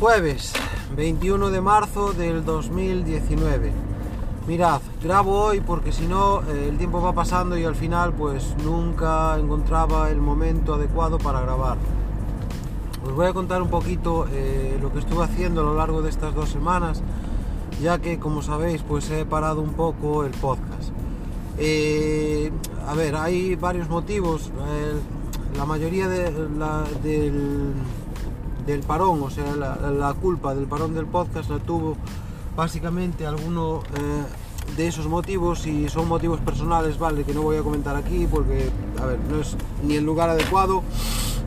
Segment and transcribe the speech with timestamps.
[0.00, 0.52] Jueves
[0.96, 3.72] 21 de marzo del 2019.
[4.48, 8.56] Mirad, grabo hoy porque si no eh, el tiempo va pasando y al final pues
[8.64, 11.78] nunca encontraba el momento adecuado para grabar.
[13.06, 16.10] Os voy a contar un poquito eh, lo que estuve haciendo a lo largo de
[16.10, 17.00] estas dos semanas,
[17.80, 20.90] ya que como sabéis pues he parado un poco el podcast.
[21.56, 22.50] Eh,
[22.88, 24.50] a ver, hay varios motivos.
[25.56, 26.32] la mayoría de,
[27.02, 27.74] del,
[28.66, 31.96] del, parón, o sea, la, culpa del parón del podcast la tuvo
[32.56, 37.62] básicamente alguno eh, de esos motivos y son motivos personales, vale, que no voy a
[37.62, 40.82] comentar aquí porque, a ver, no es ni el lugar adecuado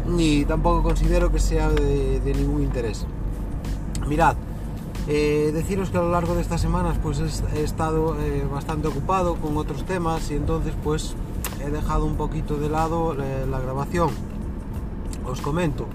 [0.07, 3.05] ni tampoco considero que sea de, ningún interés.
[4.07, 4.35] Mirad,
[5.07, 7.19] eh, deciros que a lo largo de estas semanas pues
[7.55, 11.15] he estado eh, bastante ocupado con otros temas y entonces pues
[11.65, 14.09] he dejado un poquito de lado la, grabación.
[15.25, 15.87] Os comento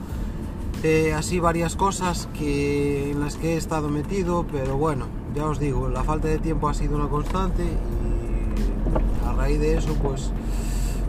[1.14, 5.88] así varias cosas que, en las que he estado metido, pero bueno, ya os digo,
[5.88, 10.32] la falta de tiempo ha sido una constante y a raíz de eso pues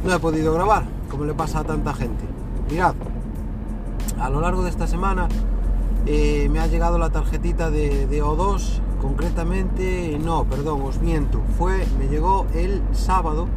[0.05, 2.23] no he podido grabar, como le pasa a tanta gente.
[2.69, 2.93] Mirad,
[4.19, 5.27] a lo largo de esta semana
[6.05, 12.09] eh, me ha llegado la tarjetita de, O2, concretamente, no, perdón, os miento, fue, me
[12.09, 13.47] llegó el sábado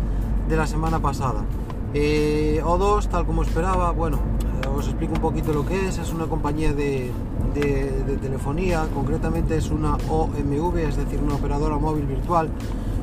[0.48, 1.44] de la semana pasada.
[1.92, 4.18] Eh, O2, tal como esperaba, bueno,
[4.76, 7.10] os explico un poquito lo que es, es una compañía de,
[8.20, 12.50] telefonía, concretamente es una OMV, es decir, una operadora móvil virtual,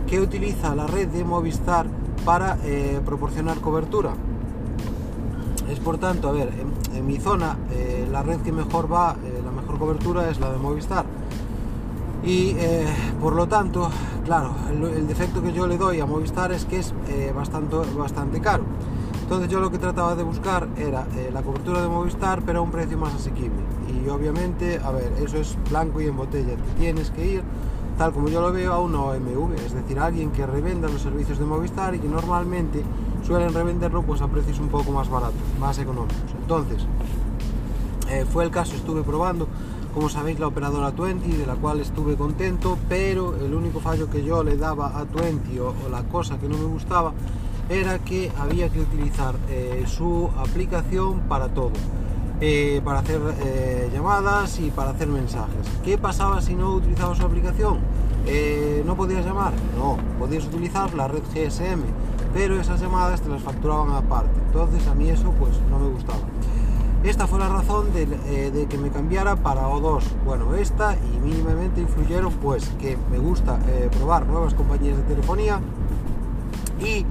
[0.07, 1.87] que utiliza la red de Movistar
[2.23, 2.57] para
[3.03, 4.13] proporcionar cobertura.
[5.69, 6.51] Es por tanto, a ver,
[6.93, 7.57] en, mi zona
[8.11, 9.15] la red que mejor va,
[9.83, 11.05] cobertura es la de Movistar.
[12.23, 12.85] Y eh,
[13.19, 13.89] por lo tanto,
[14.23, 18.39] claro, el, defecto que yo le doy a Movistar es que es eh, bastante, bastante
[18.39, 18.63] caro.
[19.23, 22.61] Entonces yo lo que trataba de buscar era eh, la cobertura de Movistar, pero a
[22.61, 23.61] un precio más asequible.
[23.89, 26.55] Y obviamente, a ver, eso es blanco y en botella.
[26.77, 27.43] tienes que ir,
[27.97, 31.39] tal como yo lo veo, a una OMV, es decir, alguien que revenda los servicios
[31.39, 32.83] de Movistar y que normalmente
[33.25, 36.17] suelen revenderlo pues a precios un poco más baratos, más económicos.
[36.41, 36.85] Entonces,
[38.31, 39.47] fue el caso, estuve probando
[39.93, 44.23] como sabéis la operadora 20 de la cual estuve contento pero el único fallo que
[44.23, 47.13] yo le daba a 20 o, la cosa que no me gustaba
[47.69, 51.71] era que había que utilizar eh, su aplicación para todo
[52.41, 57.23] eh, para hacer eh, llamadas y para hacer mensajes ¿qué pasaba si no utilizaba su
[57.25, 57.79] aplicación?
[58.85, 59.51] ¿no podías llamar?
[59.77, 61.81] no, podías utilizar la red GSM
[62.33, 66.21] pero esas llamadas te las facturaban aparte entonces a mí eso pues no me gustaba
[67.03, 70.03] esta fue la razón eh, de, que me cambiara para O2.
[70.23, 73.59] Bueno, esta y mínimamente influyeron pues que me gusta
[73.97, 75.59] probar nuevas compañías de telefonía
[76.79, 77.05] y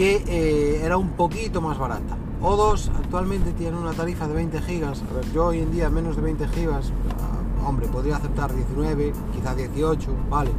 [0.00, 2.16] que eh, era un poquito más barata.
[2.40, 5.02] O2 actualmente tiene una tarifa de 20 gigas.
[5.34, 6.90] Yo hoy en día menos de 20 gigas,
[7.20, 10.52] ah, hombre, podría aceptar 19, quizá 18, vale.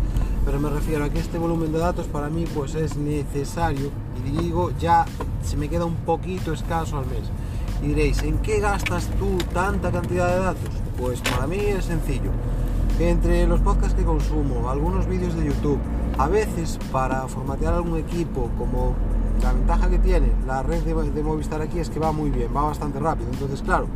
[0.45, 3.89] Pero me refiero a que este volumen de datos para mí pues es necesario
[4.23, 5.05] y digo ya
[5.43, 7.31] se me queda un poquito escaso al mes.
[7.81, 10.69] Y diréis, ¿en qué gastas tú tanta cantidad de datos?
[10.99, 12.29] Pues para mí es sencillo.
[12.99, 15.79] Entre los podcasts que consumo, algunos vídeos de YouTube,
[16.19, 18.95] a veces para formatear algún equipo, como
[19.41, 22.63] la ventaja que tiene la red de, Movistar aquí es que va muy bien, va
[22.63, 23.29] bastante rápido.
[23.31, 23.87] Entonces, claro,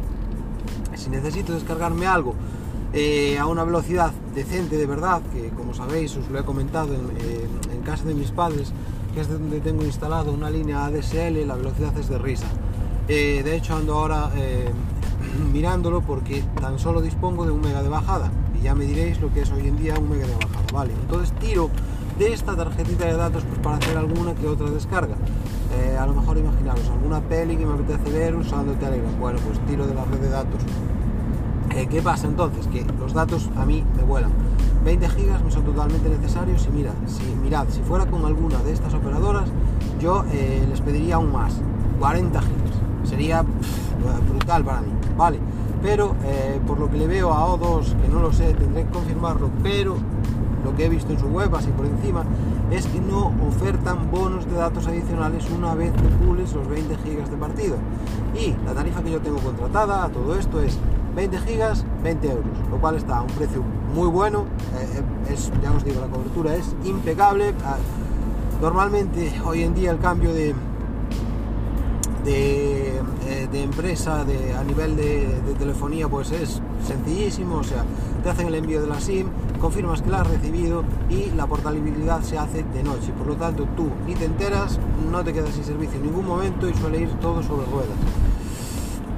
[0.96, 2.34] si necesito descargarme algo
[2.94, 7.82] eh, a una velocidad decente de verdad, que como sabéis os lo he comentado en,
[7.84, 8.74] casa de mis padres,
[9.14, 12.48] que es donde tengo instalado una línea ADSL, la velocidad es de risa.
[13.08, 14.72] Eh, de hecho ando ahora eh,
[15.54, 19.32] mirándolo porque tan solo dispongo de un mega de bajada y ya me diréis lo
[19.32, 20.94] que es hoy en día un mega de bajada, ¿vale?
[20.94, 21.70] Entonces tiro
[22.18, 25.16] de esta tarjetita de datos pues para hacer alguna que otra descarga.
[25.74, 29.20] Eh, a lo mejor imaginaros alguna peli que me apetece ver usando Telegram.
[29.20, 30.62] Bueno, pues tiro de la red de datos.
[31.90, 32.68] ¿Qué pasa entonces?
[32.68, 34.32] Que los datos a mí me vuelan.
[34.86, 38.72] 20 gigas me son totalmente necesarios y mira, si, mirad, si fuera con alguna de
[38.72, 39.50] estas operadoras,
[40.00, 40.24] yo
[40.70, 41.56] les pediría aún más,
[42.00, 42.66] 40 gigas
[43.06, 43.44] sería
[44.30, 45.40] brutal para mí, ¿vale?
[45.82, 48.90] Pero eh, por lo que le veo a O2, que no lo sé, tendré que
[48.90, 49.98] confirmarlo, pero
[50.66, 52.24] lo que he visto en su web, así por encima,
[52.72, 57.30] es que no ofertan bonos de datos adicionales una vez que pules los 20 gigas
[57.30, 57.76] de partida.
[58.36, 60.78] Y la tarifa que yo tengo contratada a todo esto es
[61.16, 63.64] 20 gigas, 20 euros, lo cual está a un precio
[63.94, 64.46] muy bueno.
[64.76, 67.54] Eh, eh, es, ya os digo, la cobertura es impecable.
[67.64, 67.78] Ah,
[68.62, 70.56] normalmente hoy en día el cambio de,
[72.26, 72.75] de,
[73.56, 77.84] eh, empresa de, a nivel de, telefonía pues es sencillísimo, o sea,
[78.24, 79.28] te hacen el envío de la SIM,
[79.60, 83.66] confirmas que la has recibido y la portabilidad se hace de noche, por lo tanto
[83.76, 84.80] tú ni te enteras,
[85.12, 87.98] no te quedas sin servicio en ningún momento y suele ir todo sobre ruedas.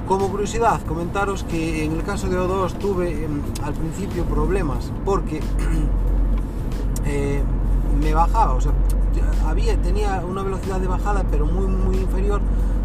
[0.07, 5.41] Como curiosidad, comentaros que en el caso de O2 tuve em, al principio problemas porque
[7.05, 7.41] eh,
[8.01, 8.71] me bajaba, o sea,
[9.57, 12.41] había, tenía una velocidad de bajada pero muy muy inferior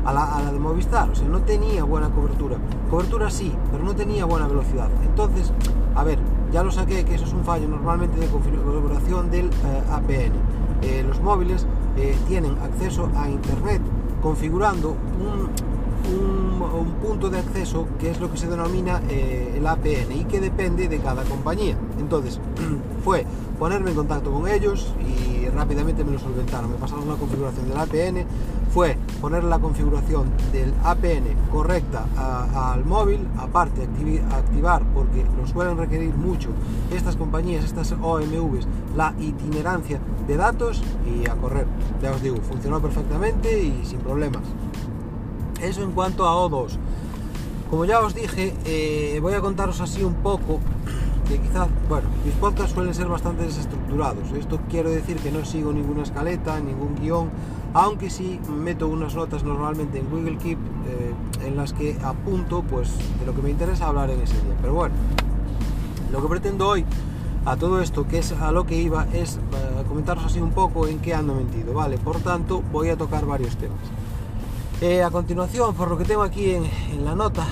[0.07, 2.57] a la, de Movistar, o sea, no tenía buena cobertura.
[2.91, 4.89] Cobertura sí, pero no tenía buena velocidad.
[5.05, 5.53] Entonces,
[5.95, 6.19] a ver,
[6.51, 10.33] ya lo saqué que eso es un fallo normalmente de configuración del eh, APN.
[10.83, 11.67] Eh, los móviles
[12.27, 13.81] tienen acceso a internet
[14.23, 15.73] configurando un
[16.11, 20.41] un, punto de acceso que es lo que se denomina eh, el APN y que
[20.41, 21.77] depende de cada compañía.
[21.99, 22.41] Entonces,
[23.05, 23.27] fue
[23.59, 26.71] ponerme en contacto con ellos y rápidamente me lo solventaron.
[26.71, 28.27] Me pasaron una configuración del APN,
[28.73, 32.07] fue poner la configuración del APN correcta
[32.55, 33.89] al móvil, aparte
[34.31, 36.51] activar, porque lo suelen requerir mucho
[36.91, 38.67] estas compañías, estas OMVs,
[38.97, 41.67] la itinerancia de datos y a correr.
[42.03, 44.43] Ya os digo, funcionó perfectamente y sin problemas.
[45.61, 46.79] Eso en cuanto a O2.
[47.71, 50.61] Como ya os dije, eh, voy a contaros así un poco
[51.29, 54.31] que quizás, bueno, mis podcasts suelen ser bastante desestructurados.
[54.33, 57.31] Esto quiero decir que no sigo ninguna escaleta, ningún guion,
[57.75, 61.15] aunque sí meto unas notas normalmente en Google Keep eh,
[61.47, 62.91] en las que apunto pues
[63.21, 64.57] de lo que me interesa hablar en ese día.
[64.61, 64.95] Pero bueno,
[66.11, 66.85] lo que pretendo hoy
[67.45, 70.87] a todo esto, que es a lo que iba, es eh, comentaros así un poco
[70.87, 71.99] en qué ando mentido, ¿vale?
[71.99, 73.79] Por tanto, voy a tocar varios temas.
[74.81, 76.65] Eh, a continuación, por lo que tengo aquí en,
[77.05, 77.47] la nota,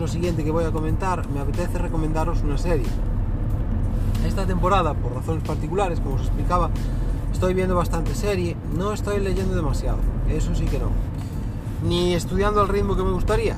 [0.00, 2.86] lo siguiente que voy a comentar, me apetece recomendaros una serie.
[4.26, 6.70] Esta temporada, por razones particulares, como os explicaba,
[7.30, 9.98] estoy viendo bastante serie, no estoy leyendo demasiado,
[10.30, 10.88] eso sí que no.
[11.86, 13.56] Ni estudiando al ritmo que me gustaría,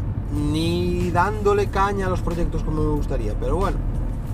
[0.53, 3.77] ni dándole caña a los proyectos como me gustaría, pero bueno,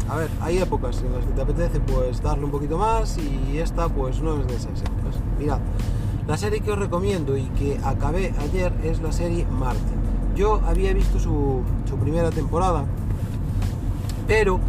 [0.08, 3.58] a ver, hay épocas en las que te apetece pues darle un poquito más y
[3.58, 5.20] esta pues no es de esas épocas.
[5.38, 5.58] Mirad,
[6.26, 9.97] la serie que os recomiendo y que acabé ayer es la serie Marte.
[10.38, 11.62] Yo había visto su,
[12.00, 12.84] primera temporada,
[14.28, 14.60] pero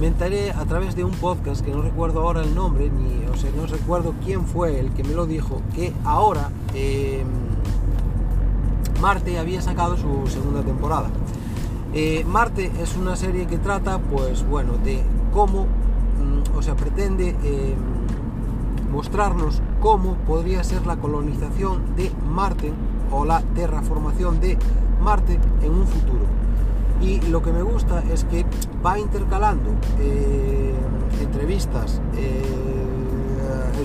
[0.00, 3.36] me enteré a través de un podcast que no recuerdo ahora el nombre, ni, o
[3.36, 7.26] sea, no recuerdo quién fue el que me lo dijo, que ahora em,
[9.02, 11.10] Marte había sacado su segunda temporada.
[11.92, 15.02] Eh, Marte es una serie que trata, pues bueno, de
[15.34, 17.76] cómo, mm, o sea, pretende em,
[18.90, 22.72] mostrarnos cómo podría ser la colonización de Marte
[23.10, 24.56] o la terraformación de
[25.00, 26.24] Marte en un futuro.
[27.00, 28.44] Y lo que me gusta es que
[28.84, 30.74] va intercalando eh,
[31.20, 32.42] entrevistas, eh,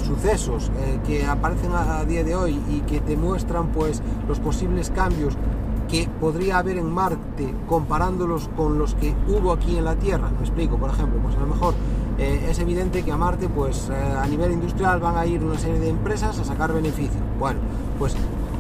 [0.04, 4.90] sucesos eh, que aparecen a, día de hoy y que te muestran pues los posibles
[4.90, 5.36] cambios
[5.90, 10.30] que podría haber en Marte comparándolos con los que hubo aquí en la Tierra.
[10.30, 11.74] Me explico, por ejemplo, pues a lo mejor
[12.18, 15.58] eh, es evidente que a Marte, pues eh, a nivel industrial van a ir una
[15.58, 17.20] serie de empresas a sacar beneficio.
[17.40, 17.60] Bueno,
[18.00, 18.16] pues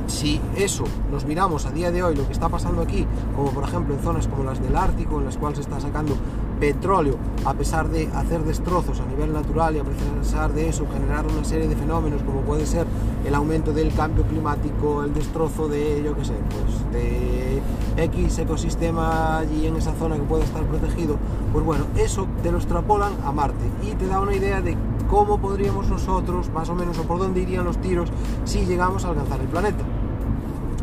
[0.07, 3.05] si eso nos miramos a día de hoy, lo que está pasando aquí,
[3.35, 6.15] como por ejemplo en zonas como las del Ártico, en las cuales se está sacando
[6.59, 11.25] petróleo, a pesar de hacer destrozos a nivel natural y a pesar de eso generar
[11.27, 12.85] una serie de fenómenos como puede ser
[13.25, 17.61] el aumento del cambio climático, el destrozo de, yo qué sé, pues de
[17.97, 21.17] X ecosistema allí en esa zona que puede estar protegido,
[21.51, 23.65] pues bueno, eso te lo extrapolan a Marte.
[23.83, 24.77] Y te da una idea de
[25.09, 28.09] cómo podríamos nosotros, más o menos, o por dónde irían los tiros
[28.45, 29.83] si llegamos a alcanzar el planeta.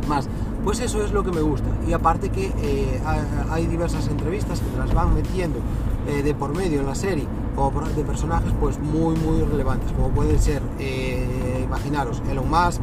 [0.08, 0.28] Más,
[0.64, 1.68] pues eso es lo que me gusta.
[1.88, 3.00] Y aparte que eh,
[3.50, 5.58] hay diversas entrevistas que te las van metiendo
[6.06, 10.08] eh, de por medio en la serie, o de personajes pues muy muy relevantes, como
[10.08, 12.80] pueden ser, eh, imaginaros, Elon Musk,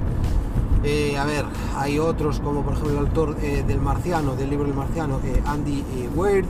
[1.20, 1.44] a ver,
[1.76, 5.84] hay otros como por ejemplo el autor del Marciano, del libro del Marciano, Andy
[6.16, 6.46] Weir,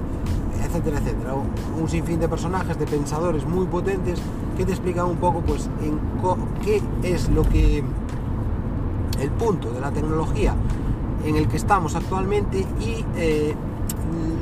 [0.68, 1.34] etcétera, etcétera.
[1.80, 4.20] Un sinfín de personajes, de pensadores muy potentes
[4.58, 6.00] que te explican un poco pues en
[6.64, 7.84] qué es lo que
[9.20, 10.56] el punto de la tecnología
[11.26, 13.56] en el que estamos actualmente y eh,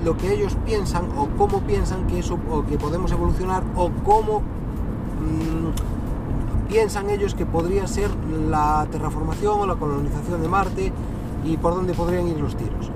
[0.03, 4.41] lo que ellos piensan o cómo piensan que eso o que podemos evolucionar o cómo
[4.41, 8.09] mm, piensan ellos que podría ser
[8.49, 10.91] la terraformación o la colonización de Marte
[11.43, 12.91] y por dónde podrían ir los tiros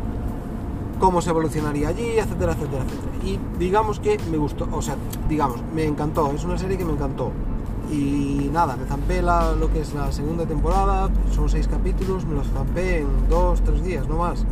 [1.00, 3.12] cómo se evolucionaría allí, etcétera, etcétera, etcétera.
[3.24, 4.96] Y digamos que me gustó, o sea,
[5.27, 7.32] digamos, me encantó, es una serie que me encantó.
[7.91, 12.48] Y nada, me zampé lo que es la segunda temporada, son seis capítulos, me los
[12.50, 14.46] zampé en dos, tres días, no más.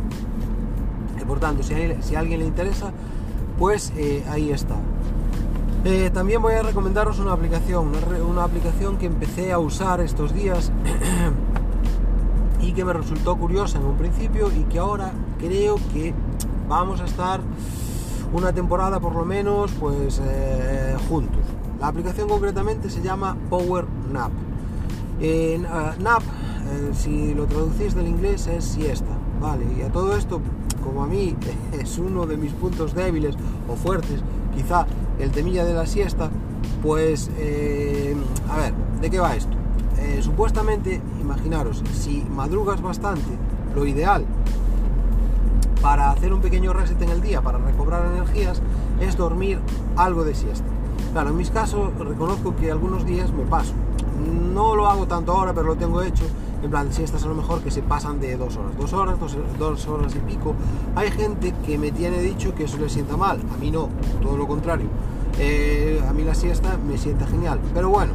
[1.20, 2.92] Y por tanto, si, a alguien le interesa,
[3.58, 4.76] pues eh, ahí está.
[5.84, 7.92] Eh, también voy a recomendaros una aplicación,
[8.28, 10.72] una, aplicación que empecé a usar estos días
[12.60, 16.12] y que me resultó curiosa en un principio y que ahora creo que
[16.68, 17.40] vamos a estar
[18.32, 21.40] una temporada por lo menos pues eh, juntos.
[21.80, 24.30] La aplicación concretamente se llama Power Nap.
[25.20, 29.64] En, Nap eh, si lo traducís del inglés es siesta, ¿vale?
[29.78, 30.40] Y a todo esto,
[30.84, 31.34] como a mí
[31.72, 33.36] es uno de mis puntos débiles
[33.68, 34.20] o fuertes,
[34.54, 34.86] quizá
[35.18, 36.30] el temilla de la siesta,
[36.82, 38.14] pues, eh,
[38.50, 39.56] a ver, ¿de qué va esto?
[39.98, 43.30] Eh, supuestamente, imaginaros, si madrugas bastante,
[43.74, 44.24] lo ideal
[45.82, 48.60] para hacer un pequeño reset en el día, para recobrar energías,
[49.00, 49.58] es dormir
[49.96, 50.66] algo de siesta.
[51.12, 53.72] Claro, en mis casos reconozco que algunos días me paso.
[54.52, 56.24] No lo hago tanto ahora, pero lo tengo hecho.
[56.62, 59.16] En plan, siestas a lo mejor que se pasan de dos horas, dos horas,
[59.58, 60.54] dos, horas y pico.
[60.96, 63.40] Hay gente que me tiene dicho que eso le sienta mal.
[63.54, 63.88] A mí no,
[64.20, 64.86] todo lo contrario.
[65.38, 67.60] Eh, a mí la siesta me sienta genial.
[67.72, 68.12] Pero bueno,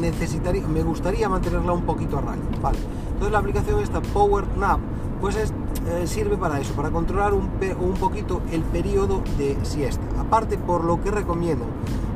[0.00, 2.42] necesitaría, me gustaría mantenerla un poquito a raya.
[2.60, 2.78] Vale.
[3.12, 4.80] Entonces la aplicación esta Power Nap,
[5.26, 5.52] pues es
[5.88, 10.04] eh, sirve para eso, para controlar un, un, poquito el periodo de siesta.
[10.20, 11.66] Aparte, por lo que recomiendan,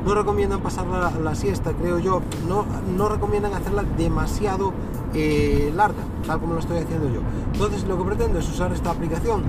[0.05, 2.65] no recomiendan pasar la, siesta, creo yo, no,
[2.95, 4.71] no recomiendan hacerla demasiado
[5.13, 7.19] eh, larga, tal como lo estoy haciendo yo.
[7.51, 9.43] Entonces, lo que pretendo es usar esta aplicación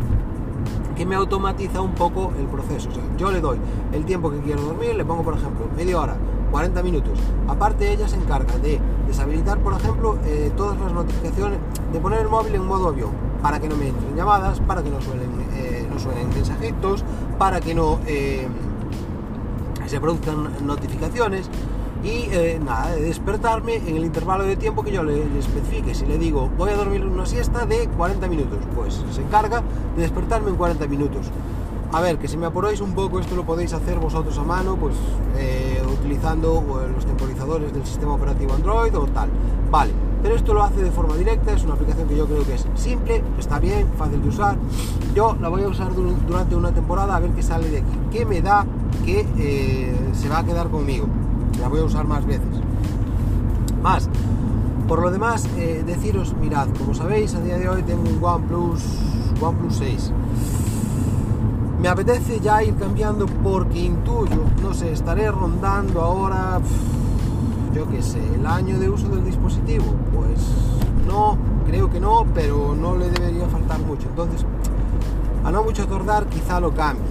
[0.96, 2.88] que me automatiza un poco el proceso.
[2.90, 3.58] O sea, yo le doy
[3.92, 6.16] el tiempo que quiero dormir, le pongo, por ejemplo, media hora,
[6.50, 7.16] 40 minutos.
[7.46, 11.60] Aparte, ella se encarga de deshabilitar, por ejemplo, eh, todas las notificaciones,
[11.92, 14.90] de poner el móvil en modo avión para que no me entren llamadas, para que
[14.90, 17.04] no suenen, eh, no suenen mensajitos,
[17.38, 18.46] para que no eh,
[19.86, 21.50] se produzcan notificaciones
[22.04, 25.94] y eh, nada, de despertarme en el intervalo de tiempo que yo le, le, especifique.
[25.94, 29.62] Si le digo voy a dormir una siesta de 40 minutos, pues se encarga
[29.96, 31.26] de despertarme en 40 minutos.
[31.92, 34.76] A ver, que si me apuráis un poco, esto lo podéis hacer vosotros a mano,
[34.76, 34.94] pues
[35.92, 39.28] utilizando los temporizadores del sistema operativo Android o tal.
[39.70, 39.92] Vale,
[40.22, 42.66] pero esto lo hace de forma directa, es una aplicación que yo creo que es
[42.76, 44.56] simple, está bien, fácil de usar.
[45.14, 48.24] Yo la voy a usar durante una temporada a ver qué sale de aquí, qué
[48.24, 48.64] me da
[49.04, 51.06] que eh, se va a quedar conmigo.
[51.60, 52.46] La voy a usar más veces.
[53.82, 54.08] Más,
[54.86, 58.82] por lo demás, eh, deciros, mirad, como sabéis, a día de hoy tengo un OnePlus,
[59.40, 60.12] OnePlus 6.
[61.80, 66.60] Me apetece ya ir cambiando porque intuyo, no sé, estaré rondando ahora
[67.74, 70.40] yo qué sé, el año de uso del dispositivo, pues
[71.06, 74.08] no, creo que no, pero no le debería faltar mucho.
[74.08, 74.44] Entonces,
[75.44, 77.04] a no mucho tardar, quizá lo cambie.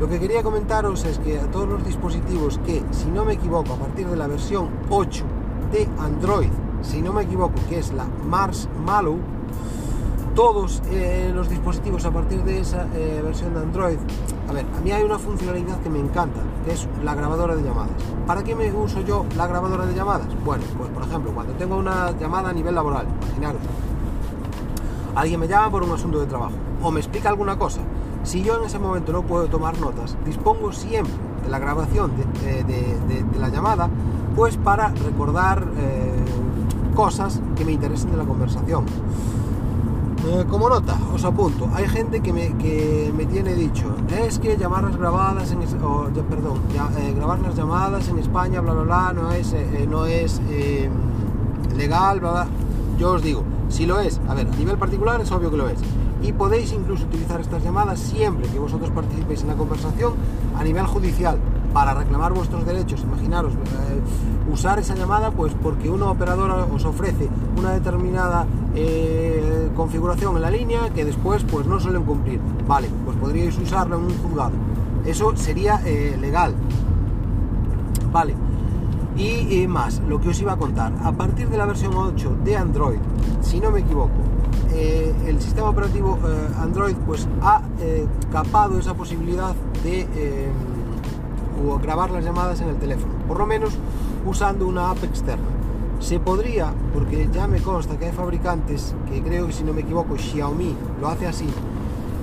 [0.00, 3.74] Lo que quería comentaros es que a todos los dispositivos que, si no me equivoco,
[3.74, 5.24] a partir de la versión 8
[5.70, 6.50] de Android,
[6.82, 9.18] si no me equivoco, que es la Mars Mallow,
[10.34, 13.98] todos eh, los dispositivos a partir de esa eh, versión de Android,
[14.48, 17.62] a ver, a mí hay una funcionalidad que me encanta, que es la grabadora de
[17.62, 17.94] llamadas.
[18.26, 20.26] ¿Para qué me uso yo la grabadora de llamadas?
[20.44, 23.60] Bueno, pues por ejemplo, cuando tengo una llamada a nivel laboral, imaginaros,
[25.14, 27.80] alguien me llama por un asunto de trabajo o me explica alguna cosa.
[28.24, 31.14] Si yo en ese momento no puedo tomar notas, dispongo siempre
[31.44, 33.88] de la grabación de, la llamada,
[34.34, 36.12] pues para recordar eh,
[36.94, 38.86] cosas que me interesen de la conversación.
[40.26, 43.94] Eh, como nota, os apunto, hay gente que me, que me tiene dicho,
[44.26, 46.60] es que llamar las grabadas en perdón,
[46.98, 50.40] eh, grabar las llamadas en España, bla bla bla, no es, eh, no es
[51.76, 52.46] legal, bla bla.
[52.98, 55.68] Yo os digo, si lo es, a ver, a nivel particular es obvio que lo
[55.68, 55.78] es.
[56.22, 60.14] Y podéis incluso utilizar estas llamadas siempre que vosotros participéis en la conversación
[60.56, 61.38] a nivel judicial
[61.74, 63.02] para reclamar vuestros derechos.
[63.02, 63.52] Imaginaros,
[64.50, 67.28] usar esa llamada pues porque una operadora os ofrece
[67.58, 72.40] una determinada eh, configuración en la línea que después pues no suelen cumplir.
[72.66, 74.52] Vale, pues podríais usarlo en un juzgado.
[75.04, 76.54] Eso sería eh, legal.
[78.10, 78.34] Vale.
[79.16, 82.56] Y, más, lo que os iba a contar, a partir de la versión 8 de
[82.56, 82.98] Android,
[83.42, 84.10] si no me equivoco,
[84.72, 86.18] eh, el sistema operativo
[86.60, 87.62] Android pues ha
[88.32, 89.54] capado esa posibilidad
[89.84, 90.08] de
[91.82, 93.74] grabar las llamadas en el teléfono, por lo menos
[94.26, 95.46] usando una app externa.
[96.00, 99.82] Se podría, porque ya me consta que hay fabricantes, que creo que si no me
[99.82, 101.48] equivoco Xiaomi lo hace así,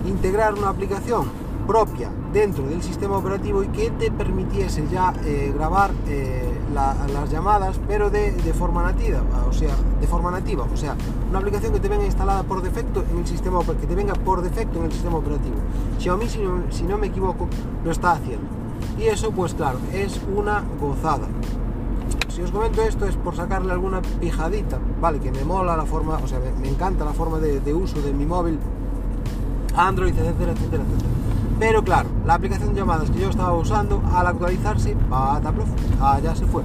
[0.06, 1.26] integrar una aplicación
[1.68, 7.80] propia dentro del sistema operativo y que te permitiese ya eh, grabar eh, las llamadas
[7.88, 10.96] pero de, forma nativa o sea de forma nativa o sea
[11.30, 14.42] una aplicación que te venga instalada por defecto en el sistema que te venga por
[14.42, 15.56] defecto en el sistema operativo
[16.00, 17.48] Xiaomi si si no me equivoco
[17.84, 18.61] lo está haciendo
[19.02, 21.28] y eso pues claro es una gozada
[22.32, 25.20] si os comento esto es por sacarle alguna pijadita, ¿vale?
[25.20, 28.26] Que me mola la forma, o sea, me, encanta la forma de, uso de mi
[28.26, 28.58] móvil,
[29.76, 31.10] Android, etcétera, etcétera, etcétera.
[31.60, 35.68] Pero claro, la aplicación de llamadas que yo estaba usando, al actualizarse, pataplof,
[36.02, 36.64] allá se fue.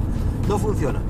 [0.49, 1.01] No funciona.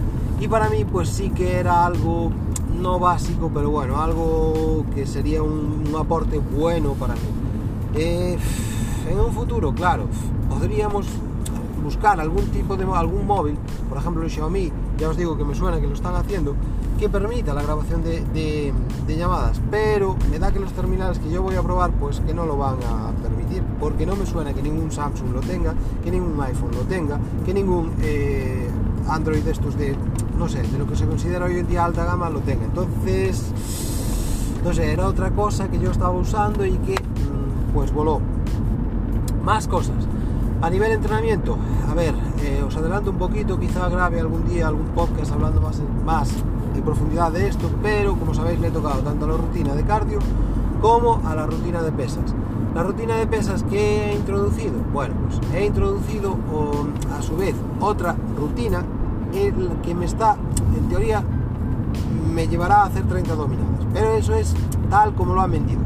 [0.41, 2.33] Y para mí, pues sí que era algo
[2.81, 7.21] no básico, pero bueno, algo que sería un, aporte bueno para mí.
[7.95, 8.39] Eh,
[9.09, 10.07] en un futuro, claro,
[10.49, 11.07] podríamos
[11.83, 13.57] buscar algún tipo de algún móvil,
[13.89, 16.55] por ejemplo el Xiaomi, ya os digo que me suena que lo están haciendo,
[16.99, 18.73] que permita la grabación de,
[19.07, 22.45] llamadas, pero me da que los terminales que yo voy a probar, pues que no
[22.45, 26.41] lo van a permitir, porque no me suena que ningún Samsung lo tenga, que ningún
[26.41, 28.69] iPhone lo tenga, que ningún eh,
[29.09, 29.97] Android de estos de,
[30.39, 32.65] no sé, de lo que se considera hoy en día alta gama lo tenga.
[32.65, 33.53] Entonces,
[34.65, 38.21] no era otra cosa que yo estaba usando y que mm, pues voló.
[39.45, 40.06] Más cosas.
[40.63, 41.59] A nivel entrenamiento,
[41.89, 45.83] a ver, eh, os adelanto un poquito, quizá grabe algún día algún podcast hablando más,
[46.05, 46.31] más
[46.75, 49.85] en profundidad de esto, pero como sabéis le he tocado tanto a la rutina de
[49.85, 50.19] cardio
[50.81, 52.35] como a la rutina de pesas.
[52.75, 56.37] La rutina de pesas que he introducido, bueno, pues he introducido
[57.17, 58.83] a su vez otra rutina
[59.83, 60.37] que me está,
[60.75, 61.23] en teoría,
[62.33, 64.55] me llevará a hacer 30 dominadas, pero eso es
[64.89, 65.81] tal como lo han vendido.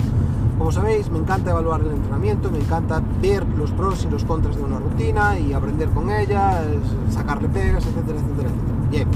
[0.61, 4.57] Como sabéis, me encanta evaluar el entrenamiento, me encanta ver los pros y los contras
[4.57, 6.63] de una rutina y aprender con ella,
[7.09, 8.91] sacarle pegas, etcétera, etcétera, etcétera.
[8.91, 9.09] Bien,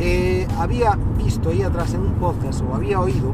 [0.00, 3.32] eh, había visto ahí atrás en un podcast o había oído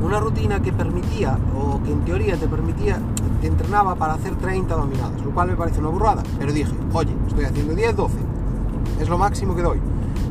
[0.00, 3.00] una rutina que permitía, o que en teoría te permitía,
[3.40, 7.12] te entrenaba para hacer 30 dominadas, lo cual me parece una burrada, pero dije, oye,
[7.26, 8.14] estoy haciendo 10, 12,
[9.00, 9.80] es lo máximo que doy.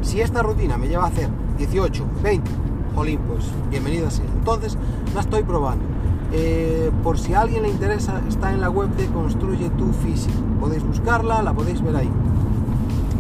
[0.02, 2.52] Si esta rutina me lleva a hacer 18, 20,
[2.98, 4.24] jolín, pues bienvenido así.
[4.40, 4.76] Entonces
[5.14, 5.86] la estoy probando.
[6.34, 10.34] Eh, por si a alguien le interesa, está en la web de Construye tu Físico.
[10.60, 12.10] Podéis buscarla, la podéis ver ahí.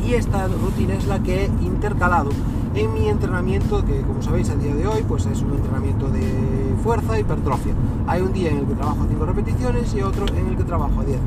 [0.03, 2.31] Y esta rutina es la que he intercalado
[2.73, 6.73] en mi entrenamiento, que como sabéis a día de hoy, pues es un entrenamiento de
[6.83, 7.73] fuerza, hipertrofia.
[8.07, 10.63] Hay un día en el que trabajo a 5 repeticiones y otro en el que
[10.63, 11.19] trabajo a 10.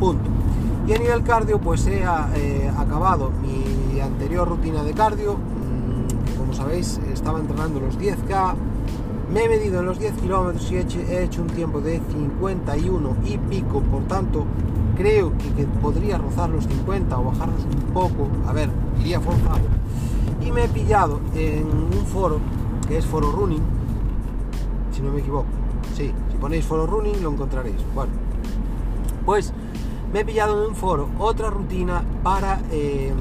[0.00, 0.30] Punto.
[0.86, 5.36] Y a nivel cardio, pues he eh, acabado mi anterior rutina de cardio,
[6.54, 8.54] sabéis, estaba entrenando los 10K,
[9.32, 13.36] me he medido en los 10 kilómetros y he hecho, un tiempo de 51 y
[13.38, 14.44] pico, por tanto,
[14.96, 19.60] creo que, podría rozar los 50 o bajarlos un poco, a ver, iría forzado.
[20.44, 22.40] Y me he pillado en un foro,
[22.86, 23.62] que es Foro Running,
[24.92, 25.46] si no me equivoco,
[25.94, 27.76] sí, si ponéis Foro Running lo encontraréis.
[27.94, 28.12] Bueno,
[29.26, 29.52] pues
[30.12, 32.60] me he pillado en un foro otra rutina para...
[32.70, 33.12] Eh,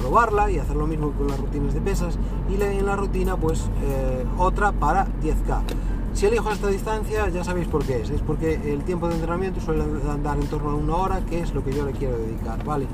[0.00, 3.68] probarla y hacer lo mismo con las rutinas de pesas y en la rutina pues
[3.84, 5.60] eh, otra para 10K.
[6.14, 9.60] Si elijo esta distancia ya sabéis por qué es, es porque el tiempo de entrenamiento
[9.60, 12.64] suele andar en torno a una hora, que es lo que yo le quiero dedicar,
[12.64, 12.86] ¿vale?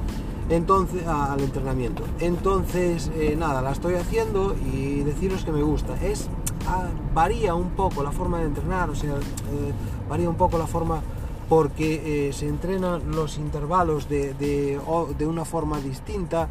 [0.49, 2.05] Entonces, al entrenamiento.
[2.21, 5.95] Entonces, eh, nada, la estoy haciendo y deciros que me gusta.
[6.05, 6.29] Es,
[6.69, 9.73] ah, varía un poco la forma de entrenar, o sea, eh,
[10.09, 11.01] varía un poco la forma
[11.49, 14.81] porque se entrenan los intervalos de, de,
[15.16, 16.49] de una forma distinta.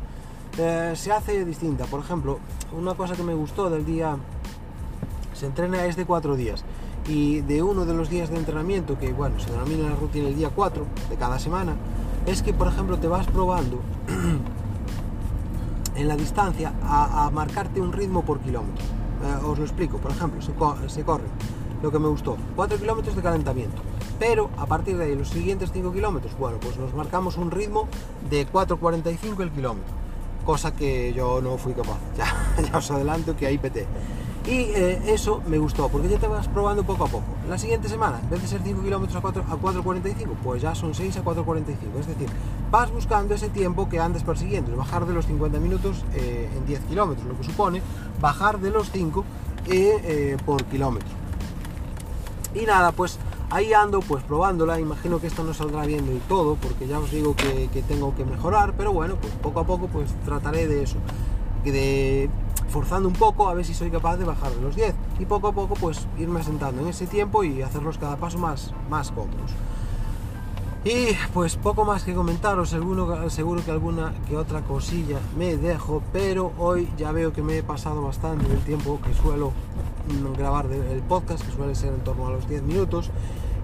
[0.57, 1.85] Eh, se hace distinta.
[1.85, 2.39] Por ejemplo,
[2.77, 4.17] una cosa que me gustó del día,
[5.33, 6.63] se entrena es de cuatro días.
[7.07, 10.35] Y de uno de los días de entrenamiento, que bueno, se denomina la rutina el
[10.35, 11.75] día 4 de cada semana,
[12.25, 13.79] es que por ejemplo te vas probando
[15.95, 18.83] en la distancia a, marcarte un ritmo por kilómetro.
[19.23, 20.51] Eh, os lo explico, por ejemplo, se,
[20.89, 21.25] se corre,
[21.83, 23.83] lo que me gustó, 4 kilómetros de calentamiento.
[24.17, 27.87] Pero a partir de ahí, los siguientes 5 kilómetros, bueno, pues nos marcamos un ritmo
[28.31, 30.04] de 4.45 el kilómetro
[30.45, 31.97] cosa que yo no fui capaz.
[32.17, 33.85] Ya, ya os adelanto que ahí peté.
[34.47, 37.25] Y eh, eso me gustó, porque ya te vas probando poco a poco.
[37.49, 41.17] La siguiente semana, en vez de ser 5 kilómetros a 4.45, pues ya son 6
[41.17, 41.99] a 4.45.
[41.99, 42.29] Es decir,
[42.69, 46.79] vas buscando ese tiempo que andes persiguiendo, bajar de los 50 minutos eh, en 10
[46.81, 47.81] kilómetros, lo que supone
[48.21, 49.25] bajar de los 5
[49.65, 51.09] eh, por kilómetro.
[52.53, 53.17] Y nada, pues
[53.49, 57.11] ahí ando pues probándola, imagino que esto no saldrá bien del todo porque ya os
[57.11, 60.97] digo que, tengo que mejorar, pero bueno, pues poco a poco pues trataré de eso,
[61.63, 62.29] de
[62.69, 65.47] forzando un poco a ver si soy capaz de bajar de los 10 y poco
[65.47, 69.51] a poco pues irme asentando en ese tiempo y hacerlos cada paso más, más cómodos.
[70.85, 76.03] Y pues poco más que comentaros, seguro, seguro que alguna que otra cosilla me dejo,
[76.13, 79.51] pero hoy ya veo que me he pasado bastante del tiempo que suelo
[80.37, 83.09] grabar el podcast, que suele ser en torno a los 10 minutos,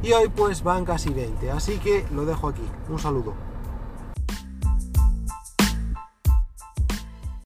[0.02, 2.64] y hoy pues van casi 20, así que lo dejo aquí.
[2.90, 3.51] Un saludo.